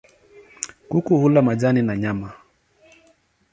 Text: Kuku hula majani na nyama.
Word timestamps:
Kuku 0.89 1.17
hula 1.17 1.41
majani 1.41 1.81
na 1.81 1.95
nyama. 1.97 2.31